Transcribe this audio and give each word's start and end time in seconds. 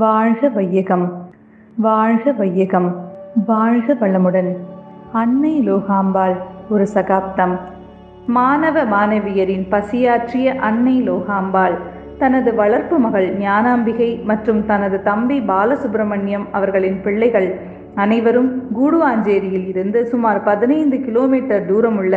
வாழ்க 0.00 0.48
வையகம் 0.48 1.04
வாழ்க 1.76 2.32
வையகம் 2.32 2.88
வாழ்க 3.46 3.94
வளமுடன். 3.94 4.50
அன்னை 5.12 5.52
லோகாம்பாள் 5.70 6.34
ஒரு 6.70 6.86
சகாப்தம். 6.86 7.54
மாணவ 8.26 8.82
மாணவியரின் 8.84 9.64
பசியாற்றிய 9.68 10.54
அன்னை 10.60 11.10
லோகாம்பாள் 11.10 11.76
தனது 12.18 12.54
வளர்ப்பு 12.54 12.98
மகள் 12.98 13.28
ஞானாம்பிகை 13.38 14.10
மற்றும் 14.24 14.66
தனது 14.66 15.02
தம்பி 15.02 15.38
பாலசுப்பிரமணியம் 15.40 16.46
அவர்களின் 16.52 17.00
பிள்ளைகள் 17.02 17.48
அனைவரும் 17.94 18.50
கூடுவாஞ்சேரியில் 18.76 19.68
இருந்து 19.68 20.06
சுமார் 20.06 20.42
பதினைந்து 20.42 20.98
கிலோமீட்டர் 20.98 21.66
தூரமுள்ள 21.66 22.16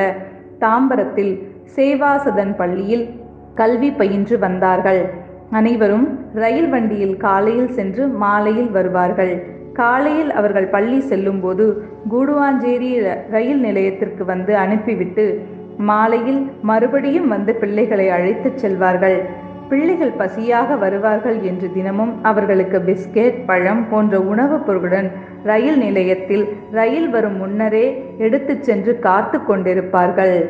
தாம்பரத்தில் 0.59 1.33
சேவாசதன் 1.75 2.55
பள்ளியில் 2.55 3.07
கல்வி 3.55 3.91
பயின்று 3.91 4.39
வந்தார்கள். 4.39 5.20
அனைவரும் 5.51 6.19
ரயில் 6.33 6.69
வண்டியில் 6.69 7.17
காலையில் 7.17 7.71
சென்று 7.71 8.07
மாலையில் 8.07 8.71
வருவார்கள். 8.71 9.43
காலையில் 9.73 10.31
அவர்கள் 10.31 10.65
பள்ளி 10.65 10.99
செல்லும்போது 10.99 11.83
கூடுவாஞ்சேரி 12.09 12.99
ர- 12.99 13.29
ரயில் 13.29 13.59
நிலையத்திற்கு 13.59 14.25
வந்து 14.25 14.57
அனுப்பிவிட்டு 14.57 15.41
மாலையில் 15.77 16.51
மறுபடியும் 16.61 17.27
வந்து 17.27 17.55
பிள்ளைகளை 17.55 18.09
அழைத்துச் 18.09 18.65
செல்வார்கள். 18.65 19.21
பிள்ளைகள் 19.69 20.13
பசியாக 20.17 20.77
வருவார்கள் 20.77 21.41
என்று 21.41 21.71
தினமும் 21.73 22.23
அவர்களுக்கு 22.23 22.79
பிஸ்கெட் 22.79 23.45
பழம் 23.45 23.89
போன்ற 23.89 24.19
உணவுப் 24.19 24.65
பொருளுடன் 24.65 25.11
ரயில் 25.43 25.77
நிலையத்தில் 25.77 26.47
ரயில் 26.71 27.09
வரும் 27.09 27.37
முன்னரே 27.37 28.15
எடுத்துச் 28.17 28.63
சென்று 28.63 28.99
காத்து 28.99 29.39
கொண்டிருப்பார்கள். 29.39 30.49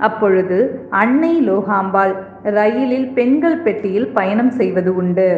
அப்பொழுது 0.00 0.58
அன்னை 0.90 1.50
லோகாம்பாள் 1.50 2.14
ரயிலில் 2.42 3.08
பெண்கள் 3.08 3.58
பெட்டியில் 3.58 4.12
பயணம் 4.12 4.50
செய்வது 4.50 4.96
உண்டு. 4.96 5.30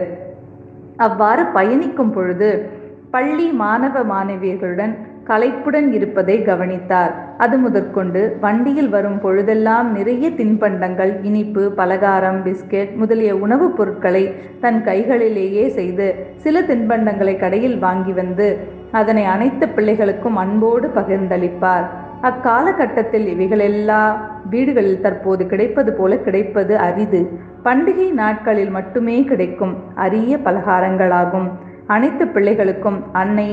அவ்வாறு 0.96 1.44
பயணிக்கும் 1.46 2.12
பொழுது 2.12 2.70
பள்ளி 3.10 3.52
மாணவ 3.52 4.02
மாணவியர்களுடன் 4.02 4.92
களைப்புடன் 5.28 5.92
இருப்பதை 5.92 6.42
கவனித்தார். 6.42 7.12
அது 7.38 7.58
முதற்கொண்டு 7.58 8.36
வண்டியில் 8.40 8.88
வரும் 8.88 9.20
பொழுதெல்லாம் 9.20 9.92
நிறைய 9.92 10.30
தின்பண்டங்கள் 10.30 11.12
இனிப்பு 11.22 11.70
பலகாரம் 11.70 12.40
பிஸ்கெட் 12.44 12.94
முதலிய 12.96 13.36
உணவுப் 13.36 13.76
பொருட்களை 13.76 14.34
தன் 14.60 14.82
கைகளிலேயே 14.84 15.66
செய்து 15.68 16.06
சில 16.36 16.60
தின்பண்டங்களை 16.60 17.38
கடையில் 17.38 17.78
வாங்கி 17.78 18.12
வந்து 18.12 18.48
அதனை 18.92 19.24
அனைத்து 19.24 19.66
பிள்ளைகளுக்கும் 19.66 20.34
அன்போடு 20.34 20.88
பகிர்ந்தளிப்பார். 20.88 21.86
அக்காலகட்டத்தில் 22.22 23.26
இவைகளெல்லா 23.34 24.02
வீடுகளில் 24.50 25.00
தற்போது 25.00 25.46
கிடைப்பது 25.46 25.92
போல 25.92 26.16
கிடைப்பது 26.16 26.78
அரிது. 26.78 27.20
பண்டிகை 27.64 28.10
நாட்களில் 28.10 28.70
மட்டுமே 28.70 29.24
கிடைக்கும் 29.24 29.74
அரிய 29.94 30.38
பலகாரங்களாகும். 30.44 31.48
அனைத்து 31.86 32.24
பிள்ளைகளுக்கும் 32.24 32.98
அன்னை 33.12 33.48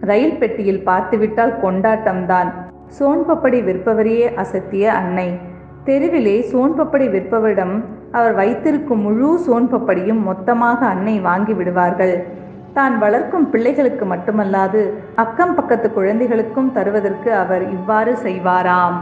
ரயில் 0.00 0.38
பெட்டியில் 0.38 0.84
பார்த்துவிட்டால் 0.84 1.54
கொண்டாட்டம்தான். 1.62 2.50
சோன்பப்படி 2.98 3.58
விற்பவரையே 3.68 4.34
அசத்திய 4.34 4.92
அன்னை. 4.92 5.28
தெருவிலே 5.84 6.36
சோன்பப்படி 6.52 7.08
விற்பவரிடம் 7.16 7.74
அவர் 8.12 8.34
வைத்திருக்கும் 8.34 9.00
முழு 9.00 9.30
சோன்பப்படியும் 9.46 10.22
மொத்தமாக 10.22 10.86
அன்னை 10.86 11.20
வாங்கி 11.20 11.52
விடுவார்கள். 11.52 12.14
தான் 12.74 12.94
வளர்க்கும் 12.98 13.46
பிள்ளைகளுக்கு 13.52 14.04
மட்டுமல்லாது 14.04 14.80
அக்கம் 15.22 15.54
பக்கத்து 15.54 15.88
குழந்தைகளுக்கும் 15.92 16.68
தருவதற்கு 16.76 17.30
அவர் 17.34 17.64
இவ்வாறு 17.76 18.12
செய்வாராம். 18.24 18.98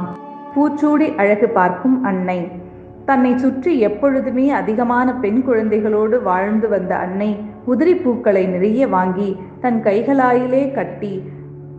பூச்சூடி 0.54 1.08
அழகு 1.22 1.48
பார்க்கும் 1.48 1.96
அன்னை. 2.04 2.38
தன்னை 3.08 3.32
சுற்றி 3.36 3.72
எப்பொழுதுமே 3.88 4.46
அதிகமான 4.60 5.08
பெண் 5.14 5.40
குழந்தைகளோடு 5.48 6.16
வாழ்ந்து 6.22 6.68
வந்த 6.68 6.92
அன்னை 6.96 7.30
உதிரி 7.66 7.94
பூக்களை 8.02 8.44
நிறைய 8.46 8.88
வாங்கி 8.88 9.30
தன் 9.60 9.78
கைகளாயிலே 9.82 10.62
கட்டி 10.72 11.12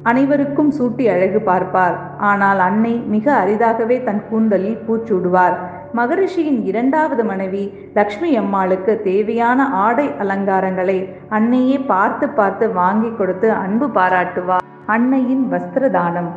அனைவருக்கும் 0.03 0.71
சூட்டி 0.77 1.05
அழகு 1.13 1.39
பார்ப்பார். 1.41 1.95
ஆனால் 2.29 2.59
அன்னை 2.59 2.93
மிக 3.13 3.25
அரிதாகவே 3.33 3.97
தன் 4.03 4.21
கூந்தலில் 4.29 4.79
பூச்சூடுவார் 4.87 5.57
மகரிஷியின் 5.97 6.59
இரண்டாவது 6.63 7.23
மனைவி 7.23 7.61
லக்ஷ்மி 7.93 8.29
அம்மாளுக்கு 8.37 9.01
தேவையான 9.01 9.65
ஆடை 9.69 10.05
அலங்காரங்களை 10.19 10.97
அன்னையே 11.29 11.77
பார்த்து 11.79 12.29
பார்த்து 12.29 12.71
வாங்கி 12.71 13.09
கொடுத்து 13.11 13.51
அன்பு 13.51 13.87
பாராட்டுவார். 13.87 14.65
அன்னையின் 14.85 15.45
வஸ்திரதானம். 15.51 16.29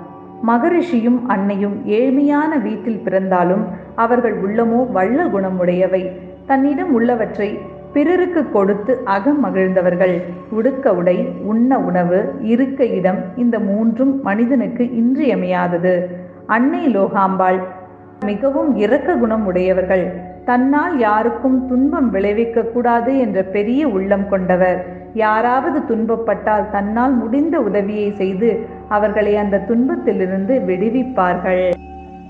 மகரிஷியும் 0.46 1.18
அன்னையும் 1.26 1.76
ஏழ்மையான 1.86 2.62
வீட்டில் 2.62 2.98
பிறந்தாலும் 2.98 3.64
அவர்கள் 3.94 4.36
உள்ளமோ 4.44 4.80
வள்ள 4.90 5.24
குணமுடையவை. 5.24 6.02
தன்னிடம் 6.46 6.92
உள்ளவற்றை 6.94 7.58
பிறருக்கு 7.92 8.50
கொடுத்து 8.50 8.92
அகம் 9.04 9.40
மகிழ்ந்தவர்கள். 9.44 10.16
உடுக்க 10.50 10.94
உடை 10.94 11.16
உண்ண 11.42 11.78
உணவு 11.78 12.20
இருக்க 12.42 12.84
இடம் 12.84 13.20
இந்த 13.36 13.58
மூன்றும் 13.58 14.22
மனிதனுக்கு 14.22 14.84
இன்றியமையாதது. 14.84 15.94
அன்னை 16.46 16.96
லோகாம்பாள் 16.96 17.60
மிகவும் 18.24 18.76
இரக்க 18.76 19.14
குணம் 19.14 19.44
உடையவர்கள் 19.46 20.04
தன்னால் 20.44 20.98
யாருக்கும் 20.98 21.66
துன்பம் 21.68 22.10
விளைவிக்க 22.10 22.62
கூடாது 22.62 23.18
என்ற 23.18 23.42
பெரிய 23.42 23.88
உள்ளம் 23.88 24.28
கொண்டவர். 24.28 24.78
யாராவது 25.14 25.78
துன்பப்பட்டால் 25.90 26.70
தன்னால் 26.70 27.14
முடிந்த 27.14 27.60
உதவியை 27.60 28.12
செய்து 28.12 28.50
அவர்களை 28.88 29.36
அந்த 29.36 29.58
துன்பத்திலிருந்து 29.58 30.54
விடுவிப்பார்கள். 30.68 31.64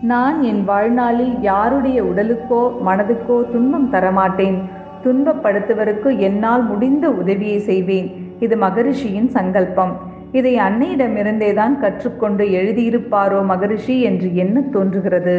நான் 0.02 0.42
என் 0.42 0.64
வாழ்நாளில் 0.64 1.40
யாருடைய 1.40 2.04
உடலுக்கோ 2.04 2.62
மனதுக்கோ 2.86 3.50
துன்பம் 3.52 3.92
தரமாட்டேன். 3.92 4.58
துன்பப்படுத்துவருக்கு 5.04 6.18
என்னால் 6.18 6.62
முடிந்த 6.62 7.10
உதவியை 7.10 7.58
செய்வேன். 7.58 8.08
இது 8.40 8.56
மகரிஷியின் 8.56 9.30
சங்கல்பம். 9.38 9.94
இதை 10.32 10.56
அன்னையிடமிருந்தேதான் 10.56 11.74
கற்றுக்கொண்டு 11.80 12.44
எழுதியிருப்பாரோ 12.44 13.44
மகரிஷி 13.44 14.00
என்று 14.00 14.34
என்ன 14.34 14.60
தோன்றுகிறது. 14.60 15.34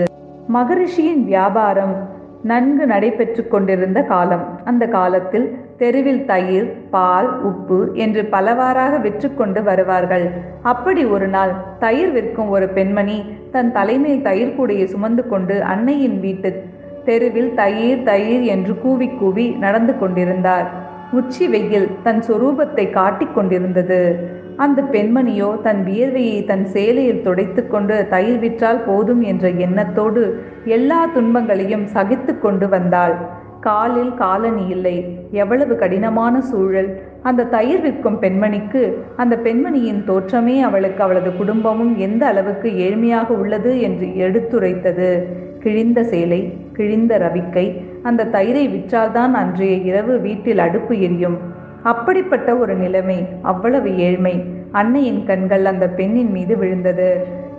மகரிஷியின் 0.48 1.24
வியாபாரம் 1.24 2.08
நன்கு 2.44 2.86
நடைபெற்று 2.86 3.48
கொண்டிருந்த 3.48 4.04
காலம். 4.04 4.44
அந்த 4.66 4.88
காலத்தில் 4.88 5.58
தெருவில் 5.78 6.26
தயிர் 6.26 6.76
பால் 6.90 7.42
உப்பு 7.42 7.92
என்று 7.94 8.26
பலவாறாக 8.26 8.98
விற்றுக்கொண்டு 8.98 9.64
வருவார்கள். 9.64 10.30
அப்படி 10.62 11.06
ஒரு 11.06 11.28
நாள் 11.28 11.54
தயிர் 11.80 12.12
விற்கும் 12.12 12.50
ஒரு 12.50 12.68
பெண்மணி 12.68 13.24
தன் 13.52 13.72
தலைமையில் 13.72 14.22
தயிர் 14.22 14.56
கூடையை 14.60 14.86
சுமந்து 14.86 15.28
கொண்டு 15.28 15.62
அன்னையின் 15.62 16.20
வீட்டு 16.20 16.64
தெருவில் 17.06 17.54
தயிர் 17.54 18.04
தயிர் 18.04 18.42
என்று 18.42 18.80
கூவி 18.80 19.08
கூவி 19.08 19.50
நடந்து 19.50 19.98
கொண்டிருந்தார். 19.98 20.68
உச்சி 21.12 21.48
வெயில் 21.48 21.90
தன் 22.04 22.20
சொரூபத்தை 22.20 22.92
காட்டிக் 22.92 23.36
கொண்டிருந்தது. 23.36 24.20
அந்த 24.58 24.82
பெண்மணியோ 24.82 25.62
தன் 25.62 25.86
வியர்வையை 25.86 26.46
தன் 26.46 26.66
சேலையில் 26.66 27.22
துடைத்துக் 27.22 27.72
கொண்டு 27.72 28.08
தயிர் 28.10 28.40
விற்றால் 28.40 28.84
போதும் 28.86 29.22
என்ற 29.22 29.50
எண்ணத்தோடு 29.50 30.44
எல்லா 30.66 31.06
துன்பங்களையும் 31.06 31.86
சகித்து 31.86 32.40
கொண்டு 32.40 32.70
வந்தாள். 32.70 33.16
காலில் 33.60 34.14
காலணி 34.14 34.68
இல்லை. 34.68 35.18
எவ்வளவு 35.32 35.76
கடினமான 35.76 36.42
சூழல். 36.42 37.02
அந்த 37.22 37.44
தயிர் 37.44 37.82
விற்கும் 37.82 38.20
பெண்மணிக்கு 38.22 38.94
அந்த 39.16 39.40
பெண்மணியின் 39.44 40.04
தோற்றமே 40.08 40.62
அவளுக்கு 40.62 41.04
அவளது 41.04 41.36
குடும்பமும் 41.36 41.98
எந்த 41.98 42.26
அளவுக்கு 42.26 42.70
ஏழ்மையாக 42.70 43.28
உள்ளது 43.28 43.82
என்று 43.82 44.06
எடுத்துரைத்தது. 44.06 45.24
கிழிந்த 45.60 46.04
சேலை 46.04 46.54
கிழிந்த 46.74 47.18
ரவிக்கை 47.18 47.84
அந்த 48.04 48.26
தயிரை 48.26 48.68
விற்றால்தான் 48.70 49.34
அன்றைய 49.34 49.76
இரவு 49.76 50.20
வீட்டில் 50.20 50.60
அடுப்பு 50.60 51.02
எரியும். 51.02 51.62
அப்படிப்பட்ட 51.84 52.50
ஒரு 52.58 52.74
நிலைமை 52.76 53.18
அவ்வளவு 53.42 53.90
ஏழ்மை. 53.98 54.36
அன்னையின் 54.72 55.22
கண்கள் 55.26 55.66
அந்த 55.66 55.86
பெண்ணின் 55.90 56.32
மீது 56.32 56.58
விழுந்தது. 56.58 57.10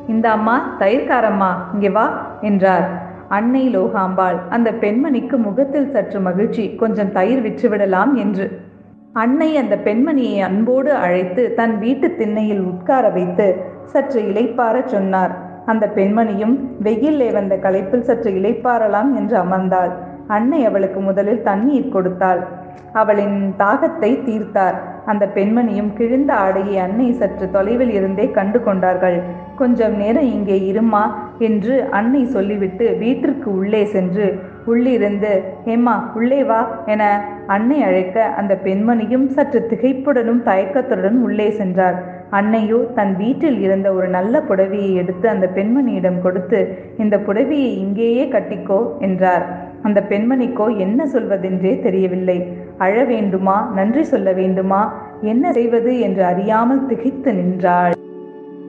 இந்த 0.07 0.31
அம்மா 0.31 0.77
தயிர்காரம்மா 0.79 1.51
இங்கே 1.73 1.91
வா 1.91 2.07
என்றார். 2.41 2.87
அன்னை 3.29 3.77
லோகாம்பாள் 3.77 4.39
அந்த 4.49 4.71
பெண்மணிக்கு 4.73 5.37
முகத்தில் 5.39 5.91
சற்று 5.91 6.21
மகிழ்ச்சி 6.21 6.65
கொஞ்சம் 6.75 7.13
தயிர் 7.13 7.43
விற்றுவிடலாம் 7.43 8.13
என்று. 8.15 8.47
அன்னை 9.13 9.57
அந்த 9.57 9.75
பெண்மணியை 9.85 10.39
அன்போடு 10.41 10.93
அழைத்து 10.95 11.43
தன் 11.55 11.79
வீட்டு 11.79 12.07
திண்ணையில் 12.17 12.61
உட்கார 12.61 13.09
வைத்து 13.09 13.47
சற்று 13.85 14.21
இலைப்பார 14.21 14.77
சொன்னார். 14.85 15.35
அந்த 15.67 15.85
பெண்மணியும் 15.95 16.55
வெயிலே 16.79 17.31
வந்த 17.31 17.55
களைப்பில் 17.57 18.07
சற்று 18.09 18.31
இலைப்பாரலாம் 18.31 19.11
என்று 19.17 19.37
அமர்ந்தாள். 19.39 19.93
அன்னை 20.27 20.61
அவளுக்கு 20.65 21.01
முதலில் 21.01 21.43
தண்ணீர் 21.43 21.89
கொடுத்தாள். 21.89 22.43
அவளின் 23.01 23.39
தாகத்தை 23.61 24.11
தீர்த்தார். 24.27 24.77
அந்த 25.11 25.25
பெண்மணியும் 25.37 25.91
கிழிந்த 25.99 26.33
ஆடையை 26.45 26.77
அன்னை 26.85 27.09
சற்று 27.21 27.47
தொலைவில் 27.57 27.93
இருந்தே 27.99 28.27
கண்டு 28.37 28.59
கொண்டார்கள். 28.69 29.19
கொஞ்சம் 29.61 29.95
நேரம் 30.03 30.29
இங்கே 30.37 30.57
இருமா 30.71 31.05
என்று 31.49 31.75
அன்னை 31.99 32.23
சொல்லிவிட்டு 32.35 32.87
வீட்டிற்கு 33.03 33.49
உள்ளே 33.61 33.83
சென்று 33.95 34.27
உள்ளிருந்து 34.73 35.33
ஏம்மா 35.73 35.95
உள்ளே 36.19 36.41
வா 36.51 36.61
என 36.93 37.03
அன்னை 37.55 37.79
அழைக்க 37.89 38.27
அந்த 38.41 38.53
பெண்மணியும் 38.67 39.27
சற்று 39.37 39.61
திகைப்புடனும் 39.71 40.43
தயக்கத்துடன் 40.49 41.19
உள்ளே 41.27 41.49
சென்றார். 41.61 41.99
அன்னையோ 42.39 42.79
தன் 42.99 43.13
வீட்டில் 43.21 43.59
இருந்த 43.67 43.89
ஒரு 43.97 44.09
நல்ல 44.17 44.41
புடவையை 44.49 44.91
எடுத்து 45.03 45.27
அந்த 45.35 45.47
பெண்மணியிடம் 45.57 46.23
கொடுத்து 46.25 46.61
இந்த 47.05 47.17
புடவையை 47.27 47.71
இங்கேயே 47.85 48.25
கட்டிக்கோ 48.35 48.81
என்றார். 49.09 49.45
அந்த 49.87 50.01
பெண்மணிக்கோ 50.11 50.67
என்ன 50.85 51.07
சொல்வதென்றே 51.15 51.73
தெரியவில்லை. 51.87 52.39
அழ 52.79 53.05
வேண்டுமா? 53.05 53.73
நன்றி 53.75 54.03
சொல்ல 54.03 54.33
வேண்டுமா? 54.33 54.93
என்ன 55.21 55.53
செய்வது 55.53 56.01
என்று 56.01 56.25
அறியாமல் 56.25 56.87
திகைத்து 56.87 57.35
நின்றாள். 57.35 57.93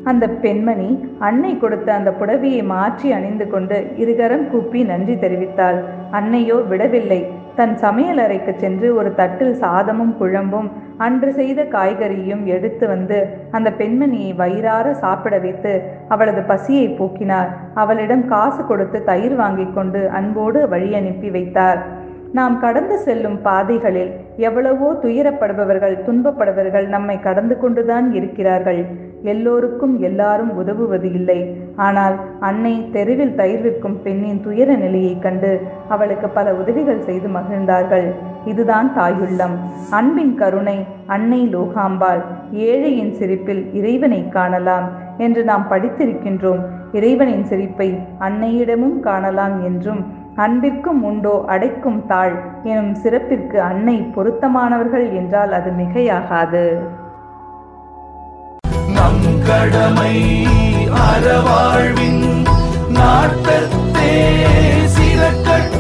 அந்த 0.04 0.28
பெண்மணி 0.28 1.06
அன்னை 1.20 1.58
கொடுத்த 1.58 1.94
அந்த 1.94 2.12
புடவையை 2.12 2.64
மாற்றி 2.64 3.12
அணிந்து 3.12 3.48
கொண்டு 3.48 3.92
இருகரம் 3.98 4.50
கூப்பி 4.50 4.84
நன்றி 4.84 5.14
தெரிவித்தாள். 5.14 5.80
அன்னையோ 6.12 6.68
விடவில்லை. 6.68 7.26
தன் 7.56 7.78
சமையல் 7.78 8.18
அறைக்கு 8.18 8.54
சென்று 8.58 8.96
ஒரு 8.96 9.16
தட்டில் 9.16 9.54
சாதமும் 9.62 10.14
குழம்பும் 10.20 10.72
அன்று 10.98 11.34
செய்த 11.34 11.64
காய்கறியும் 11.64 12.46
எடுத்து 12.46 12.88
வந்து 12.88 13.26
அந்த 13.52 13.72
பெண்மணியை 13.72 14.36
வயிறார 14.36 14.94
சாப்பிட 14.94 15.40
வைத்து 15.40 15.82
அவளது 16.08 16.42
பசியை 16.42 16.88
போக்கினார் 16.88 17.50
அவளிடம் 17.74 18.28
காசு 18.28 18.66
கொடுத்து 18.66 19.04
தயிர் 19.04 19.36
வாங்கி 19.36 19.74
கொண்டு 19.74 20.10
அன்போடு 20.10 20.68
வழி 20.68 20.94
அனுப்பி 20.94 21.30
வைத்தார். 21.30 22.04
நாம் 22.32 22.60
கடந்து 22.60 22.98
செல்லும் 22.98 23.42
பாதைகளில் 23.42 24.12
எவ்வளவோ 24.38 25.00
துயரப்படுபவர்கள் 25.02 25.96
துன்பப்படுபவர்கள் 26.06 26.88
நம்மை 26.88 27.20
கடந்து 27.20 27.58
கொண்டுதான் 27.58 28.14
இருக்கிறார்கள். 28.14 28.86
எல்லோருக்கும் 29.22 30.00
எல்லாரும் 30.00 30.54
உதவுவது 30.58 31.14
இல்லை. 31.14 31.56
ஆனால் 31.76 32.16
அன்னை 32.40 32.90
தெருவில் 32.92 33.36
தயிர் 33.36 33.62
விற்கும் 33.62 34.02
பெண்ணின் 34.02 34.42
துயர 34.42 34.76
நிலையைக் 34.76 35.22
கண்டு 35.22 35.62
அவளுக்கு 35.88 36.30
பல 36.30 36.54
உதவிகள் 36.54 37.02
செய்து 37.02 37.28
மகிழ்ந்தார்கள். 37.28 38.14
இதுதான் 38.46 38.94
தாயுள்ளம். 38.94 39.60
அன்பின் 39.90 40.36
கருணை 40.36 40.86
அன்னை 41.06 41.50
லோகாம்பாள். 41.56 42.22
ஏழையின் 42.52 43.12
சிரிப்பில் 43.12 43.74
இறைவனை 43.74 44.30
காணலாம் 44.30 44.90
என்று 45.18 45.44
நாம் 45.44 45.68
படித்திருக்கின்றோம். 45.70 46.60
இறைவனின் 46.92 47.44
சிரிப்பை 47.44 47.98
அன்னையிடமும் 48.20 49.00
காணலாம் 49.00 49.64
என்றும் 49.64 50.06
அன்பிற்கும் 50.36 51.04
உண்டோ 51.04 51.44
அடைக்கும் 51.48 52.06
தாழ் 52.06 52.36
எனும் 52.64 52.96
சிறப்பிற்கு 52.96 53.58
அன்னை 53.58 54.02
பொருத்தமானவர்கள் 54.16 55.14
என்றால் 55.16 55.52
அது 55.52 55.72
மிகையாகாது. 55.72 56.66
நம் 58.88 59.46
கடமை 59.48 60.16
அறவாழ்வின் 60.92 62.46
நாட்டத்தே 62.90 64.12
சிறக்கட்ட 64.86 65.75